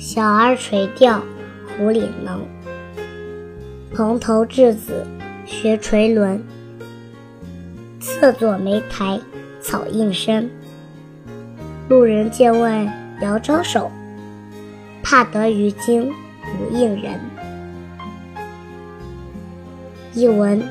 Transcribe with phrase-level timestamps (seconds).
[0.00, 1.20] 小儿垂钓，
[1.76, 2.46] 胡里能。
[3.92, 5.04] 蓬头稚子
[5.44, 6.40] 学垂纶，
[7.98, 9.20] 侧坐莓苔
[9.60, 10.48] 草映身。
[11.88, 12.88] 路人借问
[13.20, 13.90] 遥招手，
[15.02, 17.18] 怕得鱼惊不应人。
[20.14, 20.62] 译文：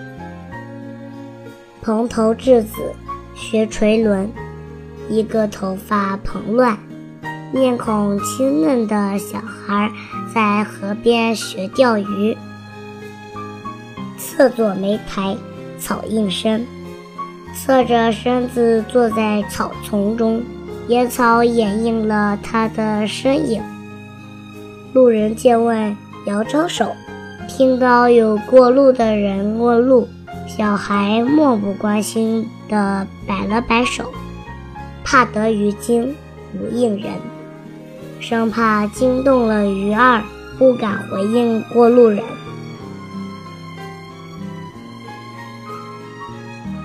[1.82, 2.94] 蓬头稚子
[3.36, 4.30] 学垂纶，
[5.10, 6.78] 一个头发蓬乱。
[7.54, 9.90] 面孔清嫩的小孩
[10.34, 12.38] 在河边学钓鱼，
[14.18, 15.36] 侧坐莓苔
[15.80, 16.66] 草映身，
[17.56, 20.44] 侧着身子坐在草丛中，
[20.90, 23.64] 野草掩映了他的身影。
[24.92, 25.96] 路人见问
[26.26, 26.92] 摇招手，
[27.48, 30.10] 听到有过路的人问路，
[30.46, 34.12] 小孩漠不关心地摆了摆手，
[35.06, 36.14] 怕得鱼惊
[36.52, 37.14] 不应人。
[38.20, 40.22] 生怕惊动了鱼儿，
[40.58, 42.22] 不敢回应过路人。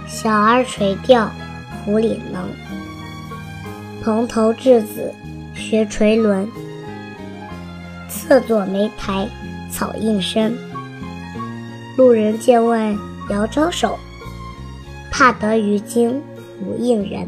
[0.07, 1.31] 小儿垂钓，
[1.85, 2.49] 湖里能。
[4.05, 5.13] 蓬头稚子
[5.55, 6.47] 学垂纶，
[8.09, 9.29] 侧坐莓苔
[9.71, 10.57] 草映身。
[11.97, 12.97] 路人见问
[13.31, 13.99] 遥招手，
[15.11, 16.23] 怕得鱼惊
[16.61, 17.27] 不应人。